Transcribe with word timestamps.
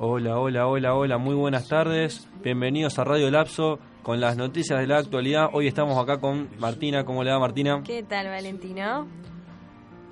Hola, 0.00 0.38
hola, 0.38 0.66
hola, 0.66 0.94
hola, 0.94 1.18
muy 1.18 1.34
buenas 1.34 1.68
tardes. 1.68 2.28
Bienvenidos 2.42 2.98
a 2.98 3.04
Radio 3.04 3.30
Lapso 3.30 3.78
con 4.02 4.20
las 4.20 4.36
noticias 4.36 4.78
de 4.78 4.86
la 4.86 4.98
actualidad. 4.98 5.50
Hoy 5.52 5.66
estamos 5.66 5.98
acá 5.98 6.20
con 6.20 6.48
Martina. 6.58 7.04
¿Cómo 7.04 7.24
le 7.24 7.32
va 7.32 7.38
Martina? 7.38 7.82
¿Qué 7.84 8.02
tal, 8.02 8.26
Valentino? 8.28 9.08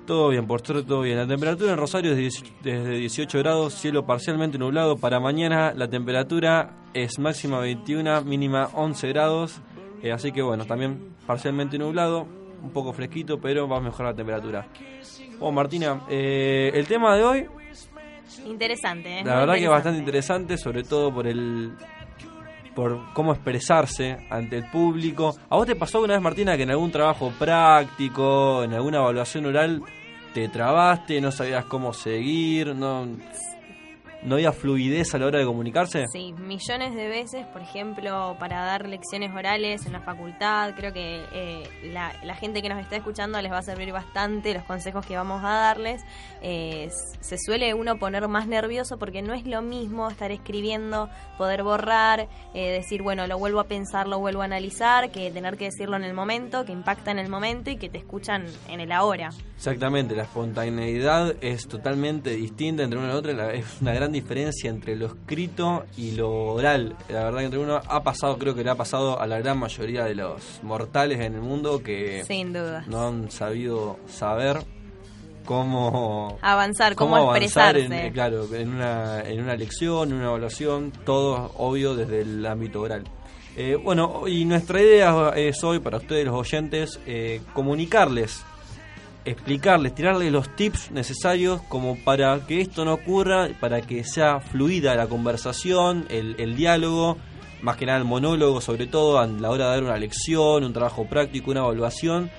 Todo 0.05 0.29
bien, 0.29 0.47
por 0.47 0.65
suerte 0.65 0.87
todo 0.87 1.01
bien. 1.01 1.17
La 1.17 1.27
temperatura 1.27 1.71
en 1.71 1.77
Rosario 1.77 2.13
es 2.13 2.43
desde 2.63 2.97
18 2.97 3.39
grados, 3.39 3.73
cielo 3.73 4.05
parcialmente 4.05 4.57
nublado. 4.57 4.97
Para 4.97 5.19
mañana 5.19 5.73
la 5.73 5.89
temperatura 5.89 6.75
es 6.93 7.19
máxima 7.19 7.59
21, 7.59 8.23
mínima 8.23 8.69
11 8.73 9.07
grados. 9.09 9.61
Eh, 10.03 10.11
así 10.11 10.31
que 10.31 10.41
bueno, 10.41 10.65
también 10.65 11.15
parcialmente 11.25 11.77
nublado, 11.77 12.27
un 12.61 12.71
poco 12.71 12.93
fresquito, 12.93 13.39
pero 13.39 13.67
va 13.67 13.77
a 13.77 13.81
mejorar 13.81 14.13
la 14.13 14.17
temperatura. 14.17 14.67
Bueno, 15.39 15.51
Martina, 15.51 16.01
eh, 16.09 16.71
el 16.73 16.87
tema 16.87 17.15
de 17.15 17.23
hoy 17.23 17.47
Interesante, 18.45 19.19
¿eh? 19.19 19.23
La 19.23 19.39
verdad 19.39 19.55
que 19.55 19.63
es 19.63 19.69
bastante 19.69 19.99
interesante, 19.99 20.57
sobre 20.57 20.83
todo 20.83 21.13
por 21.13 21.27
el 21.27 21.71
por 22.75 23.11
cómo 23.13 23.33
expresarse 23.33 24.27
ante 24.29 24.57
el 24.57 24.69
público. 24.69 25.35
¿A 25.49 25.55
vos 25.55 25.65
te 25.65 25.75
pasó 25.75 25.99
una 26.01 26.13
vez, 26.13 26.21
Martina, 26.21 26.55
que 26.55 26.63
en 26.63 26.69
algún 26.69 26.91
trabajo 26.91 27.33
práctico, 27.39 28.63
en 28.63 28.73
alguna 28.73 28.99
evaluación 28.99 29.47
oral, 29.47 29.81
te 30.33 30.47
trabaste, 30.49 31.19
no 31.19 31.31
sabías 31.31 31.65
cómo 31.65 31.91
seguir, 31.91 32.75
no 32.75 33.07
¿No 34.23 34.35
había 34.35 34.51
fluidez 34.51 35.13
a 35.13 35.19
la 35.19 35.27
hora 35.27 35.39
de 35.39 35.45
comunicarse? 35.45 36.05
Sí, 36.11 36.33
millones 36.33 36.95
de 36.95 37.07
veces, 37.07 37.45
por 37.47 37.61
ejemplo, 37.61 38.35
para 38.39 38.65
dar 38.65 38.87
lecciones 38.87 39.31
orales 39.33 39.85
en 39.85 39.93
la 39.93 40.01
facultad, 40.01 40.73
creo 40.75 40.91
que 40.91 41.23
eh, 41.31 41.63
la, 41.93 42.35
gente 42.35 42.61
que 42.61 42.69
nos 42.69 42.79
está 42.79 42.95
escuchando 42.95 43.41
les 43.41 43.51
va 43.51 43.59
a 43.59 43.61
servir 43.63 43.91
bastante 43.91 44.53
los 44.53 44.63
consejos 44.63 45.05
que 45.05 45.15
vamos 45.15 45.43
a 45.43 45.49
darles. 45.49 46.01
Eh, 46.41 46.89
se 47.19 47.37
suele 47.37 47.73
uno 47.73 47.97
poner 47.99 48.27
más 48.27 48.47
nervioso 48.47 48.97
porque 48.97 49.21
no 49.21 49.33
es 49.33 49.45
lo 49.45 49.61
mismo 49.61 50.09
estar 50.09 50.31
escribiendo, 50.31 51.09
poder 51.37 51.63
borrar, 51.63 52.27
eh, 52.53 52.71
decir, 52.71 53.03
bueno, 53.03 53.27
lo 53.27 53.37
vuelvo 53.37 53.59
a 53.59 53.65
pensar, 53.65 54.07
lo 54.07 54.19
vuelvo 54.19 54.41
a 54.41 54.45
analizar, 54.45 55.11
que 55.11 55.31
tener 55.31 55.57
que 55.57 55.65
decirlo 55.65 55.95
en 55.95 56.03
el 56.03 56.13
momento, 56.13 56.65
que 56.65 56.71
impacta 56.71 57.11
en 57.11 57.19
el 57.19 57.29
momento 57.29 57.69
y 57.69 57.77
que 57.77 57.89
te 57.89 57.99
escuchan 57.99 58.45
en 58.67 58.79
el 58.79 58.91
ahora. 58.91 59.29
Exactamente, 59.55 60.15
la 60.15 60.23
espontaneidad 60.23 61.35
es 61.41 61.67
totalmente 61.67 62.31
distinta 62.31 62.83
entre 62.83 62.99
una 62.99 63.09
y 63.09 63.15
otra, 63.15 63.53
es 63.53 63.81
una 63.81 63.93
gran 63.93 64.06
diferencia 64.11 64.69
entre 64.69 64.95
lo 64.95 65.07
escrito 65.07 65.85
y 65.97 66.11
lo 66.11 66.53
oral. 66.53 66.95
La 67.09 67.23
verdad 67.25 67.39
que 67.39 67.45
entre 67.45 67.59
uno 67.59 67.81
ha 67.85 68.03
pasado, 68.03 68.37
creo 68.37 68.55
que 68.55 68.63
le 68.63 68.69
ha 68.69 68.75
pasado 68.75 69.19
a 69.19 69.27
la 69.27 69.39
gran 69.39 69.59
mayoría 69.59 70.05
de 70.05 70.15
los 70.15 70.59
mortales 70.63 71.19
en 71.19 71.35
el 71.35 71.41
mundo 71.41 71.81
que 71.83 72.23
Sin 72.25 72.53
duda. 72.53 72.83
no 72.87 73.07
han 73.07 73.31
sabido 73.31 73.97
saber 74.07 74.59
cómo 75.45 76.37
avanzar, 76.41 76.95
cómo, 76.95 77.31
expresarse. 77.31 77.85
En, 77.85 78.13
claro, 78.13 78.53
en 78.53 78.69
una, 78.69 79.21
en 79.21 79.41
una 79.41 79.55
lección, 79.55 80.09
en 80.09 80.17
una 80.17 80.27
evaluación, 80.27 80.91
todo 81.05 81.51
obvio 81.57 81.95
desde 81.95 82.21
el 82.21 82.45
ámbito 82.45 82.81
oral. 82.81 83.05
Eh, 83.55 83.75
bueno, 83.75 84.27
y 84.27 84.45
nuestra 84.45 84.79
idea 84.79 85.31
es 85.35 85.63
hoy 85.63 85.79
para 85.79 85.97
ustedes 85.97 86.25
los 86.25 86.35
oyentes 86.35 86.99
eh, 87.07 87.41
comunicarles 87.53 88.43
explicarles, 89.27 89.93
tirarles 89.93 90.31
los 90.31 90.55
tips 90.55 90.91
necesarios 90.91 91.61
como 91.63 91.97
para 91.97 92.39
que 92.47 92.61
esto 92.61 92.85
no 92.85 92.93
ocurra, 92.93 93.49
para 93.59 93.81
que 93.81 94.03
sea 94.05 94.39
fluida 94.39 94.95
la 94.95 95.07
conversación, 95.07 96.05
el, 96.09 96.55
diálogo, 96.55 97.17
más 97.61 97.75
que 97.75 97.85
nada 97.85 97.97
el 97.97 98.05
monólogo, 98.05 98.61
sobre 98.61 98.87
todo 98.87 99.19
a 99.19 99.27
la 99.27 99.49
hora 99.49 99.65
de 99.65 99.71
dar 99.71 99.83
una 99.83 99.97
lección, 99.97 100.63
un 100.63 100.71
trabajo 100.71 101.05
práctico, 101.05 101.51
una 101.51 101.59
evaluación, 101.59 102.31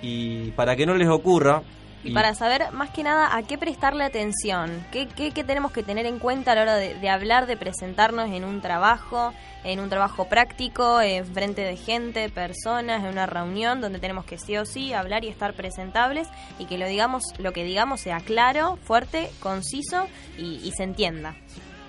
y 0.00 0.52
para 0.52 0.76
que 0.76 0.86
no 0.86 0.94
les 0.94 1.08
ocurra, 1.08 1.62
y, 2.04 2.12
para 2.12 2.34
saber 2.34 2.72
más 2.72 2.90
que 2.90 3.02
nada 3.02 3.36
a 3.36 3.42
qué 3.42 3.58
prestarle 3.58 4.04
atención, 4.04 4.84
qué, 4.92 5.08
qué, 5.08 5.44
tenemos 5.44 5.72
que 5.72 5.82
tener 5.82 6.06
en 6.06 6.18
cuenta 6.18 6.52
a 6.52 6.54
la 6.54 6.62
hora 6.62 6.74
de, 6.76 7.08
hablar, 7.08 7.46
de 7.46 7.56
presentarnos 7.56 8.30
en 8.30 8.44
un 8.44 8.60
trabajo, 8.60 9.32
en 9.64 9.80
un 9.80 9.88
trabajo 9.88 10.28
práctico, 10.28 11.00
en 11.00 11.26
frente 11.26 11.62
de 11.62 11.76
gente, 11.76 12.28
personas, 12.28 13.02
en 13.02 13.10
una 13.10 13.26
reunión 13.26 13.80
donde 13.80 13.98
tenemos 13.98 14.24
que 14.24 14.38
sí 14.38 14.56
o 14.56 14.64
sí 14.64 14.92
hablar 14.92 15.24
y 15.24 15.28
estar 15.28 15.54
presentables 15.54 16.28
y 16.58 16.66
que 16.66 16.78
lo 16.78 16.86
digamos, 16.86 17.22
lo 17.38 17.52
que 17.52 17.64
digamos 17.64 18.00
sea 18.00 18.20
claro, 18.20 18.78
fuerte, 18.84 19.30
conciso 19.40 20.06
y, 20.36 20.60
y 20.64 20.72
se 20.72 20.84
entienda. 20.84 21.34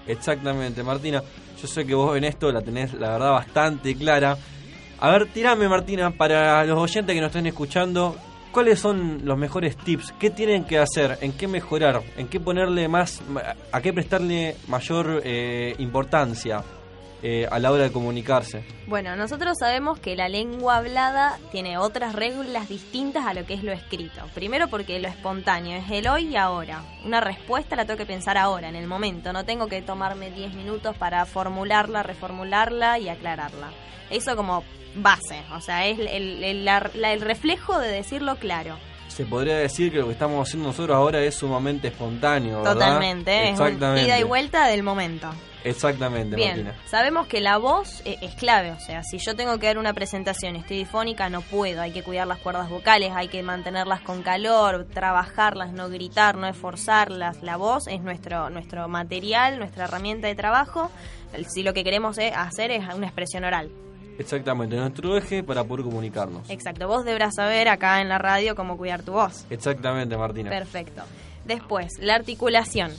Exactamente, 0.08 0.82
Martina. 0.84 1.22
Yo 1.62 1.68
sé 1.68 1.86
que 1.86 1.94
vos 1.94 2.18
en 2.18 2.24
esto 2.24 2.52
la 2.52 2.62
tenés, 2.62 2.94
la 2.94 3.12
verdad, 3.12 3.32
bastante 3.32 3.96
clara. 3.96 4.38
A 5.02 5.12
ver, 5.12 5.28
tirame, 5.28 5.70
Martina, 5.70 6.12
para 6.12 6.64
los 6.66 6.78
oyentes 6.78 7.14
que 7.14 7.22
nos 7.22 7.28
estén 7.28 7.48
escuchando, 7.48 8.18
¿Cuáles 8.52 8.80
son 8.80 9.22
los 9.26 9.38
mejores 9.38 9.78
tips? 9.78 10.14
¿Qué 10.20 10.32
tienen 10.32 10.66
que 10.66 10.80
hacer? 10.80 11.20
¿En 11.22 11.34
qué 11.34 11.48
mejorar? 11.48 12.02
¿En 12.18 12.28
qué 12.28 12.40
ponerle 12.40 12.88
más, 12.88 13.22
a 13.72 13.82
qué 13.82 13.94
prestarle 13.94 14.56
mayor 14.68 15.22
eh, 15.24 15.76
importancia 15.78 16.64
eh, 17.22 17.48
a 17.52 17.60
la 17.60 17.72
hora 17.72 17.84
de 17.84 17.92
comunicarse? 17.92 18.64
Bueno, 18.88 19.16
nosotros 19.16 19.58
sabemos 19.60 20.00
que 20.00 20.16
la 20.16 20.30
lengua 20.30 20.78
hablada 20.78 21.38
tiene 21.52 21.78
otras 21.78 22.14
reglas 22.14 22.70
distintas 22.70 23.26
a 23.26 23.34
lo 23.34 23.46
que 23.46 23.54
es 23.54 23.64
lo 23.64 23.72
escrito. 23.72 24.22
Primero 24.34 24.68
porque 24.68 25.00
lo 25.00 25.08
espontáneo 25.08 25.78
es 25.78 25.90
el 25.92 26.08
hoy 26.08 26.28
y 26.30 26.36
ahora. 26.36 26.84
Una 27.06 27.22
respuesta 27.22 27.76
la 27.76 27.86
tengo 27.86 27.98
que 27.98 28.06
pensar 28.06 28.38
ahora, 28.38 28.70
en 28.70 28.76
el 28.76 28.88
momento. 28.88 29.34
No 29.34 29.46
tengo 29.46 29.68
que 29.68 29.82
tomarme 29.82 30.32
10 30.32 30.54
minutos 30.54 30.96
para 30.98 31.26
formularla, 31.26 32.04
reformularla 32.04 33.00
y 33.00 33.10
aclararla. 33.10 33.70
Eso 34.10 34.36
como 34.36 34.64
base, 34.96 35.42
o 35.54 35.62
sea, 35.62 35.88
es 35.88 36.00
el, 36.00 36.44
el, 36.44 37.22
reflejo 37.22 37.80
de 37.80 37.90
decirlo 37.90 38.38
claro. 38.38 38.78
Se 39.20 39.26
podría 39.26 39.58
decir 39.58 39.92
que 39.92 39.98
lo 39.98 40.06
que 40.06 40.14
estamos 40.14 40.48
haciendo 40.48 40.70
nosotros 40.70 40.96
ahora 40.96 41.22
es 41.22 41.36
sumamente 41.36 41.90
espontáneo, 41.90 42.60
¿verdad? 42.60 42.74
Totalmente, 42.74 43.50
es 43.50 43.60
un 43.60 43.98
ida 43.98 44.18
y 44.18 44.24
vuelta 44.24 44.66
del 44.68 44.82
momento. 44.82 45.30
Exactamente, 45.66 46.38
Bien, 46.38 46.72
sabemos 46.86 47.28
que 47.28 47.42
la 47.42 47.58
voz 47.58 48.02
e, 48.06 48.18
es, 48.22 48.34
clave, 48.36 48.72
o 48.72 48.80
sea, 48.80 49.04
si 49.04 49.18
yo 49.18 49.36
tengo 49.36 49.60
que 49.60 49.68
dar 49.68 49.78
una 49.78 49.94
presentación, 49.94 50.56
estoy 50.56 50.78
difónica, 50.78 51.30
no 51.30 51.42
puedo, 51.42 51.82
hay 51.82 51.92
que 51.92 52.02
cuidar 52.02 52.28
las 52.28 52.38
cuerdas 52.38 52.70
vocales, 52.70 53.12
hay 53.14 53.28
que 53.28 53.44
mantenerlas 53.44 54.00
con 54.00 54.22
calor, 54.24 54.88
trabajarlas, 54.94 55.74
no 55.74 55.90
gritar, 55.90 56.38
no 56.38 56.48
esforzarlas. 56.48 57.44
La 57.44 57.58
voz 57.58 57.88
es 57.88 58.00
nuestro, 58.00 58.50
nuestro 58.50 58.88
material, 58.88 59.60
nuestra 59.60 59.84
herramienta 59.84 60.28
de 60.28 60.36
trabajo, 60.36 60.92
si 61.46 61.62
lo 61.62 61.74
que 61.74 61.84
queremos 61.84 62.18
hacer 62.18 62.72
es 62.72 62.86
una 62.96 63.08
expresión 63.08 63.44
oral. 63.44 63.70
Exactamente, 64.20 64.76
nuestro 64.76 65.18
eje 65.18 65.44
para 65.44 65.64
poder 65.64 65.86
comunicarnos. 65.86 66.50
Exacto, 66.50 66.88
vos 66.88 67.06
deberás 67.06 67.36
saber 67.36 67.70
acá 67.70 68.02
en 68.02 68.10
la 68.10 68.18
radio 68.18 68.54
cómo 68.54 68.78
cuidar 68.78 69.02
tu 69.02 69.14
voz. 69.14 69.46
Exactamente, 69.50 70.18
Martina. 70.18 70.50
Perfecto. 70.50 71.04
Después, 71.46 71.94
la 72.00 72.16
articulación. 72.16 72.92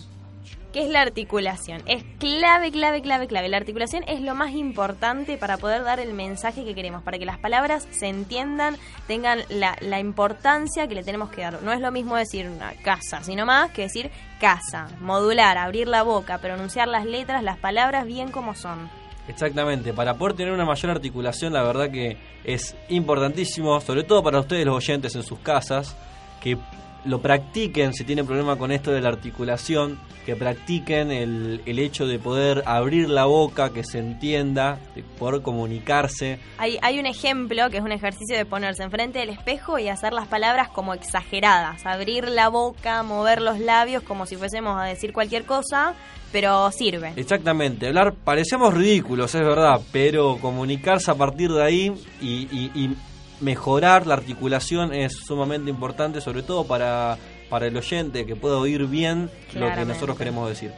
¿Qué 0.73 0.85
es 0.85 0.89
la 0.89 1.03
articulación? 1.03 1.83
Es 1.87 2.05
clave, 2.19 2.71
clave, 2.71 3.03
clave, 3.03 3.27
clave. 3.27 3.49
La 3.49 3.57
articulación 3.57 4.05
es 4.07 4.21
lo 4.21 4.37
más 4.37 4.53
importante 4.53 5.37
para 5.37 5.59
poder 5.59 5.83
dar 5.83 5.99
el 5.99 6.15
mensaje 6.15 6.65
que 6.65 6.77
queremos, 6.77 7.03
para 7.03 7.19
que 7.19 7.27
las 7.27 7.39
palabras 7.39 7.87
se 7.91 8.07
entiendan, 8.07 8.77
tengan 9.09 9.41
la, 9.49 9.77
la 9.81 9.99
importancia 9.99 10.87
que 10.87 10.95
le 10.95 11.03
tenemos 11.03 11.31
que 11.31 11.43
dar. 11.43 11.61
No 11.63 11.73
es 11.73 11.81
lo 11.81 11.91
mismo 11.91 12.17
decir 12.17 12.49
una 12.49 12.73
casa, 12.83 13.23
sino 13.25 13.45
más 13.45 13.73
que 13.73 13.83
decir 13.83 14.11
casa, 14.41 14.89
modular, 15.01 15.59
abrir 15.59 15.89
la 15.89 16.03
boca, 16.03 16.39
pronunciar 16.39 16.87
las 16.87 17.05
letras, 17.05 17.43
las 17.43 17.59
palabras 17.59 18.07
bien 18.07 18.31
como 18.31 18.55
son. 18.55 18.89
Exactamente, 19.31 19.93
para 19.93 20.15
poder 20.15 20.35
tener 20.35 20.53
una 20.53 20.65
mayor 20.65 20.91
articulación, 20.91 21.53
la 21.53 21.63
verdad 21.63 21.89
que 21.89 22.17
es 22.43 22.75
importantísimo, 22.89 23.81
sobre 23.81 24.03
todo 24.03 24.25
para 24.25 24.41
ustedes 24.41 24.67
los 24.67 24.75
oyentes 24.75 25.15
en 25.15 25.23
sus 25.23 25.39
casas, 25.39 25.97
que 26.41 26.59
lo 27.05 27.21
practiquen 27.21 27.93
si 27.93 28.05
tienen 28.05 28.27
problema 28.27 28.57
con 28.57 28.73
esto 28.73 28.91
de 28.91 29.01
la 29.01 29.09
articulación, 29.09 29.99
que 30.27 30.37
practiquen 30.37 31.11
el, 31.11 31.63
el 31.65 31.79
hecho 31.79 32.07
de 32.07 32.19
poder 32.19 32.63
abrir 32.67 33.09
la 33.09 33.25
boca, 33.25 33.73
que 33.73 33.85
se 33.85 33.99
entienda, 33.99 34.79
de 34.95 35.03
poder 35.03 35.43
comunicarse. 35.43 36.39
Hay, 36.59 36.79
hay 36.83 36.99
un 36.99 37.07
ejemplo 37.07 37.71
que 37.71 37.79
es 37.79 37.83
un 37.83 37.93
ejercicio 37.93 38.37
de 38.37 38.45
ponerse 38.45 38.83
enfrente 38.83 39.19
del 39.19 39.31
espejo 39.31 39.79
y 39.79 39.89
hacer 39.89 40.13
las 40.13 40.29
palabras 40.29 40.69
como 40.69 40.95
exageradas, 40.95 41.85
abrir 41.87 42.29
la 42.29 42.49
boca, 42.49 43.03
mover 43.03 43.41
los 43.41 43.59
labios 43.59 44.03
como 44.03 44.27
si 44.27 44.37
fuésemos 44.37 44.79
a 44.79 44.85
decir 44.85 45.13
cualquier 45.13 45.45
cosa, 45.45 45.95
pero 46.33 46.71
sirve. 46.71 47.13
Exactamente, 47.17 47.89
hablar 47.89 48.15
parecemos 48.15 48.75
ridículos, 48.75 49.35
es 49.35 49.41
verdad, 49.41 49.81
pero 49.91 50.39
comunicarse 50.39 51.11
a 51.11 51.15
partir 51.15 51.51
de 51.51 51.65
ahí 51.65 51.93
y, 52.21 52.47
y 52.53 52.97
mejorar 53.41 54.07
la 54.07 54.15
articulación 54.15 54.93
es 54.93 55.15
sumamente 55.27 55.71
importante, 55.71 56.21
sobre 56.21 56.43
todo 56.43 56.67
para, 56.67 57.19
para 57.49 57.67
el 57.67 57.77
oyente 57.77 58.27
que 58.27 58.37
pueda 58.37 58.57
oír 58.57 58.87
bien 58.87 59.31
lo 59.55 59.73
que 59.75 59.85
nosotros 59.85 60.17
queremos 60.17 60.49
decir. 60.49 60.73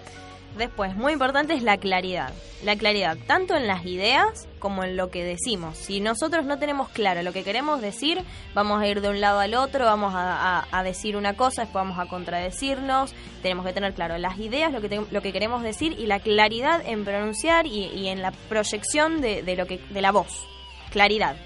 Después, 0.57 0.95
muy 0.95 1.15
importante 1.15 1.55
es 1.55 1.63
la 1.63 1.79
claridad. 1.79 2.33
La 2.63 2.77
claridad, 2.77 3.17
tanto 3.27 3.57
en 3.57 3.67
las 3.67 3.87
ideas 3.87 4.47
como 4.59 4.85
en 4.85 4.97
lo 4.97 5.11
que 5.11 5.25
decimos. 5.25 5.79
Si 5.79 6.01
nosotros 6.01 6.45
no 6.45 6.59
tenemos 6.59 6.91
claro 6.91 7.23
lo 7.23 7.33
que 7.33 7.43
queremos 7.43 7.81
decir, 7.81 8.23
vamos 8.55 8.81
a 8.81 8.87
ir 8.87 9.01
de 9.01 9.09
un 9.09 9.21
lado 9.21 9.41
al 9.41 9.55
otro, 9.55 9.87
vamos 9.87 10.13
a, 10.15 10.83
decir 10.85 11.17
una 11.17 11.35
cosa, 11.35 11.63
después 11.63 11.83
vamos 11.83 11.99
a 11.99 12.07
contradecirnos. 12.07 13.15
Tenemos 13.43 13.65
que 13.65 13.73
tener 13.73 13.95
claro 13.95 14.19
las 14.19 14.39
ideas, 14.39 14.73
lo 14.73 14.83
que, 14.83 15.03
lo 15.11 15.23
que 15.23 15.33
queremos 15.33 15.63
decir 15.63 15.99
y 15.99 16.07
la 16.07 16.21
claridad 16.21 16.83
en 16.85 17.05
pronunciar 17.05 17.67
y, 17.67 18.09
en 18.09 18.21
la 18.21 18.31
proyección 18.31 19.21
de, 19.23 19.57
lo 19.57 19.67
que, 19.67 19.79
de 19.79 20.03
la 20.03 20.13
voz. 20.13 20.47
Claridad. 20.91 21.37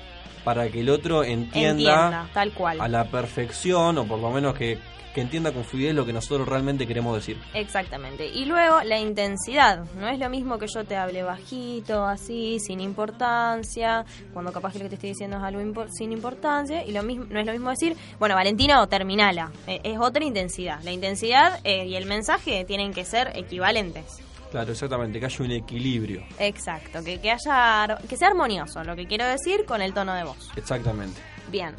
Para 0.46 0.68
que 0.68 0.78
el 0.78 0.90
otro 0.90 1.24
entienda, 1.24 1.70
Entienda, 1.70 2.28
tal 2.32 2.52
cual. 2.52 2.80
a 2.80 2.86
la 2.86 3.10
perfección, 3.10 3.98
o 3.98 4.04
por 4.04 4.20
lo 4.20 4.30
menos 4.30 4.54
que, 4.54 4.78
que 5.12 5.20
entienda 5.20 5.50
con 5.50 5.64
fluidez 5.64 5.92
lo 5.92 6.06
que 6.06 6.12
nosotros 6.12 6.46
realmente 6.48 6.86
queremos 6.86 7.16
decir. 7.16 7.36
Exactamente. 7.52 8.28
Y 8.28 8.44
luego 8.44 8.80
la 8.84 8.96
intensidad. 8.96 9.84
No 9.98 10.06
es 10.06 10.20
lo 10.20 10.30
mismo 10.30 10.56
que 10.56 10.68
yo 10.68 10.84
te 10.84 10.94
hable 10.94 11.24
bajito, 11.24 12.04
así, 12.04 12.60
sin 12.60 12.80
importancia, 12.80 14.04
cuando 14.32 14.52
capaz 14.52 14.74
que 14.74 14.78
lo 14.78 14.84
que 14.84 14.90
te 14.90 14.94
estoy 14.94 15.10
diciendo 15.10 15.38
es 15.38 15.42
algo 15.42 15.88
sin 15.88 16.12
importancia. 16.12 16.84
Y 16.84 16.92
lo 16.92 17.02
mismo 17.02 17.26
no 17.28 17.40
es 17.40 17.46
lo 17.46 17.52
mismo 17.52 17.70
decir, 17.70 17.96
bueno, 18.20 18.36
Valentino, 18.36 18.86
terminala. 18.86 19.50
Eh, 19.66 19.80
es 19.82 19.98
otra 19.98 20.24
intensidad. 20.24 20.80
La 20.84 20.92
intensidad 20.92 21.58
eh, 21.64 21.86
y 21.86 21.96
el 21.96 22.06
mensaje 22.06 22.64
tienen 22.64 22.94
que 22.94 23.04
ser 23.04 23.32
equivalentes. 23.34 24.22
Claro, 24.50 24.72
exactamente, 24.72 25.18
que 25.20 25.26
haya 25.26 25.44
un 25.44 25.50
equilibrio. 25.50 26.22
Exacto, 26.38 27.02
que, 27.04 27.20
que 27.20 27.30
haya 27.32 27.98
que 28.08 28.16
sea 28.16 28.28
armonioso, 28.28 28.82
lo 28.84 28.96
que 28.96 29.06
quiero 29.06 29.26
decir 29.26 29.64
con 29.66 29.82
el 29.82 29.92
tono 29.92 30.14
de 30.14 30.24
voz. 30.24 30.50
Exactamente. 30.56 31.20
Bien, 31.48 31.74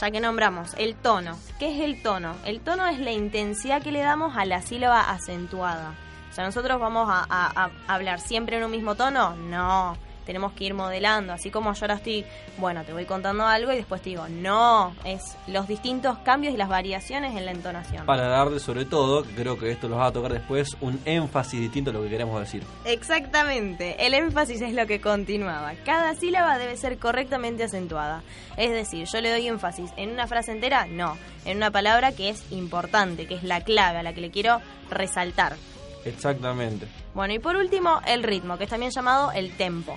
ya 0.00 0.10
que 0.10 0.20
nombramos 0.20 0.74
el 0.78 0.94
tono, 0.96 1.38
¿qué 1.58 1.74
es 1.74 1.80
el 1.84 2.02
tono? 2.02 2.36
El 2.44 2.60
tono 2.60 2.86
es 2.88 2.98
la 3.00 3.10
intensidad 3.12 3.82
que 3.82 3.90
le 3.92 4.00
damos 4.00 4.36
a 4.36 4.44
la 4.44 4.60
sílaba 4.62 5.10
acentuada. 5.10 5.94
O 6.30 6.34
sea, 6.34 6.44
nosotros 6.44 6.80
vamos 6.80 7.08
a, 7.10 7.24
a- 7.28 7.64
a 7.86 7.94
hablar 7.94 8.20
siempre 8.20 8.56
en 8.58 8.64
un 8.64 8.70
mismo 8.70 8.94
tono, 8.96 9.34
no. 9.36 9.96
Tenemos 10.24 10.52
que 10.52 10.64
ir 10.64 10.74
modelando, 10.74 11.32
así 11.32 11.50
como 11.50 11.72
yo 11.72 11.84
ahora 11.84 11.94
estoy, 11.94 12.24
bueno, 12.58 12.84
te 12.84 12.92
voy 12.92 13.04
contando 13.04 13.46
algo 13.46 13.72
y 13.72 13.76
después 13.76 14.02
te 14.02 14.10
digo, 14.10 14.26
no, 14.28 14.94
es 15.04 15.36
los 15.46 15.68
distintos 15.68 16.18
cambios 16.18 16.54
y 16.54 16.56
las 16.56 16.68
variaciones 16.68 17.36
en 17.36 17.44
la 17.44 17.52
entonación. 17.52 18.06
Para 18.06 18.28
darle 18.28 18.60
sobre 18.60 18.84
todo, 18.84 19.24
creo 19.36 19.58
que 19.58 19.70
esto 19.70 19.88
los 19.88 19.98
va 19.98 20.06
a 20.06 20.12
tocar 20.12 20.32
después, 20.32 20.76
un 20.80 21.00
énfasis 21.04 21.60
distinto 21.60 21.90
a 21.90 21.92
lo 21.92 22.02
que 22.02 22.08
queremos 22.08 22.40
decir. 22.40 22.62
Exactamente, 22.84 24.06
el 24.06 24.14
énfasis 24.14 24.60
es 24.60 24.72
lo 24.72 24.86
que 24.86 25.00
continuaba. 25.00 25.74
Cada 25.84 26.14
sílaba 26.14 26.58
debe 26.58 26.76
ser 26.76 26.98
correctamente 26.98 27.64
acentuada. 27.64 28.22
Es 28.56 28.70
decir, 28.70 29.06
yo 29.12 29.20
le 29.20 29.30
doy 29.30 29.48
énfasis 29.48 29.90
en 29.96 30.10
una 30.10 30.26
frase 30.26 30.52
entera, 30.52 30.86
no, 30.86 31.16
en 31.44 31.58
una 31.58 31.70
palabra 31.70 32.12
que 32.12 32.30
es 32.30 32.44
importante, 32.50 33.26
que 33.26 33.34
es 33.34 33.42
la 33.42 33.60
clave, 33.60 33.98
a 33.98 34.02
la 34.02 34.12
que 34.12 34.20
le 34.20 34.30
quiero 34.30 34.60
resaltar. 34.90 35.56
Exactamente. 36.04 36.86
Bueno, 37.14 37.34
y 37.34 37.38
por 37.38 37.56
último, 37.56 38.00
el 38.06 38.22
ritmo, 38.22 38.58
que 38.58 38.64
es 38.64 38.70
también 38.70 38.92
llamado 38.92 39.32
el 39.32 39.56
tempo. 39.56 39.96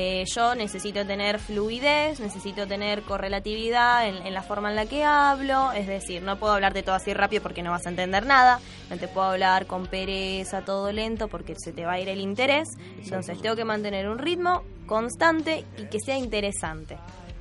Eh, 0.00 0.24
yo 0.32 0.54
necesito 0.54 1.04
tener 1.04 1.40
fluidez, 1.40 2.20
necesito 2.20 2.68
tener 2.68 3.02
correlatividad 3.02 4.06
en, 4.06 4.24
en 4.24 4.32
la 4.32 4.42
forma 4.42 4.70
en 4.70 4.76
la 4.76 4.86
que 4.86 5.02
hablo, 5.02 5.72
es 5.72 5.88
decir, 5.88 6.22
no 6.22 6.38
puedo 6.38 6.52
hablarte 6.52 6.84
todo 6.84 6.94
así 6.94 7.12
rápido 7.14 7.42
porque 7.42 7.64
no 7.64 7.72
vas 7.72 7.84
a 7.84 7.88
entender 7.88 8.24
nada, 8.24 8.60
no 8.90 8.96
te 8.96 9.08
puedo 9.08 9.26
hablar 9.26 9.66
con 9.66 9.86
pereza, 9.86 10.64
todo 10.64 10.92
lento 10.92 11.26
porque 11.26 11.54
se 11.56 11.72
te 11.72 11.84
va 11.84 11.94
a 11.94 12.00
ir 12.00 12.08
el 12.08 12.20
interés, 12.20 12.68
entonces 13.02 13.40
tengo 13.40 13.56
que 13.56 13.64
mantener 13.64 14.08
un 14.08 14.18
ritmo 14.18 14.62
constante 14.86 15.64
y 15.76 15.86
que 15.86 15.98
sea 15.98 16.16
interesante. 16.16 16.96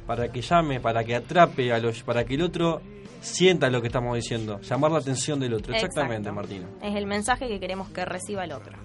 Para 0.07 0.31
que 0.31 0.41
llame, 0.41 0.79
para 0.79 1.03
que 1.03 1.15
atrape 1.15 1.71
a 1.71 1.77
los, 1.77 2.01
para 2.01 2.25
que 2.25 2.35
el 2.35 2.41
otro 2.41 2.81
sienta 3.27 3.69
lo 3.69 3.81
que 3.81 3.87
estamos 3.87 4.15
diciendo, 4.15 4.59
llamar 4.61 4.91
la 4.91 4.99
atención 4.99 5.39
del 5.39 5.53
otro. 5.53 5.73
Exactamente. 5.73 6.31
Martina. 6.31 6.67
Es 6.81 6.95
el 6.95 7.05
mensaje 7.05 7.47
que 7.47 7.59
queremos 7.59 7.89
que 7.89 8.05
reciba 8.05 8.43
el 8.43 8.51
otro. 8.51 8.77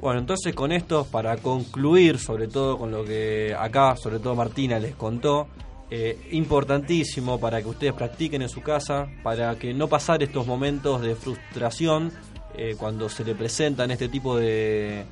Bueno, 0.00 0.20
entonces 0.20 0.54
con 0.54 0.72
esto, 0.72 1.06
para 1.10 1.36
concluir, 1.38 2.18
sobre 2.18 2.48
todo 2.48 2.76
con 2.76 2.90
lo 2.90 3.04
que 3.04 3.54
acá, 3.58 3.96
sobre 3.96 4.18
todo 4.18 4.34
Martina 4.34 4.78
les 4.78 4.94
contó, 4.94 5.48
eh, 5.90 6.28
importantísimo 6.32 7.38
para 7.38 7.62
que 7.62 7.68
ustedes 7.68 7.94
practiquen 7.94 8.42
en 8.42 8.48
su 8.48 8.60
casa, 8.60 9.06
para 9.22 9.56
que 9.56 9.72
no 9.72 9.88
pasar 9.88 10.22
estos 10.22 10.46
momentos 10.46 11.00
de 11.00 11.14
frustración 11.14 12.12
eh, 12.56 12.74
cuando 12.76 13.08
se 13.08 13.24
le 13.24 13.34
presentan 13.34 13.90
este 13.90 14.08
tipo 14.08 14.36
De 14.36 15.04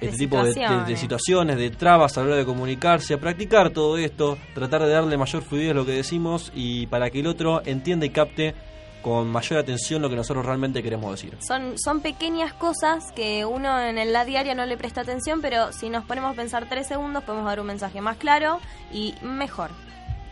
este 0.00 0.16
tipo 0.18 0.42
de, 0.42 0.52
de- 0.54 0.84
de 0.86 0.96
situaciones. 0.96 1.56
de 1.56 1.70
trabas 1.70 2.16
a 2.16 2.20
la 2.20 2.26
hora 2.28 2.36
de 2.36 2.44
comunicarse, 2.44 3.14
a 3.14 3.18
practicar 3.18 3.70
todo 3.70 3.96
esto, 3.98 4.36
tratar 4.54 4.82
de 4.82 4.90
darle 4.90 5.16
mayor 5.16 5.42
fluidez 5.42 5.70
a 5.70 5.74
lo 5.74 5.86
que 5.86 5.92
decimos 5.92 6.52
y 6.54 6.86
para 6.88 7.10
que 7.10 7.20
el 7.20 7.26
otro 7.26 7.62
entienda 7.64 8.06
y 8.06 8.10
capte 8.10 8.54
con 9.02 9.28
mayor 9.28 9.58
atención 9.58 10.00
lo 10.00 10.08
que 10.08 10.16
nosotros 10.16 10.46
realmente 10.46 10.82
queremos 10.82 11.10
decir. 11.10 11.36
Son, 11.46 11.78
son 11.78 12.00
pequeñas 12.00 12.54
cosas 12.54 13.12
que 13.12 13.44
uno 13.44 13.78
en 13.78 14.12
la 14.14 14.24
diaria 14.24 14.54
no 14.54 14.64
le 14.64 14.76
presta 14.78 15.02
atención, 15.02 15.40
pero 15.42 15.72
si 15.72 15.90
nos 15.90 16.04
ponemos 16.06 16.32
a 16.32 16.34
pensar 16.36 16.66
tres 16.70 16.86
segundos 16.86 17.22
podemos 17.24 17.46
dar 17.46 17.60
un 17.60 17.66
mensaje 17.66 18.00
más 18.00 18.16
claro 18.16 18.60
y 18.92 19.14
mejor. 19.22 19.70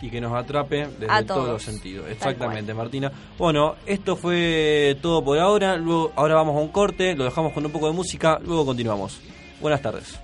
y 0.00 0.08
que 0.10 0.20
nos 0.22 0.32
atrape 0.32 0.86
desde 0.98 1.06
A 1.12 1.22
todos 1.22 1.26
todos. 1.42 1.48
los 1.50 1.62
sentidos. 1.62 2.06
Exactamente, 2.10 2.72
Martina. 2.74 3.12
Bueno, 3.38 3.76
esto 3.86 4.16
fue 4.16 4.96
todo 5.02 5.22
por 5.22 5.38
ahora. 5.38 5.76
Luego, 5.76 6.10
ahora 6.16 6.34
vamos 6.36 6.56
a 6.56 6.60
un 6.60 6.68
corte, 6.68 7.14
lo 7.14 7.24
dejamos 7.24 7.52
con 7.52 7.64
un 7.66 7.70
poco 7.72 7.86
de 7.88 7.92
música, 7.92 8.38
luego 8.42 8.64
continuamos. 8.66 9.20
Buenas 9.62 9.80
tardes. 9.80 10.18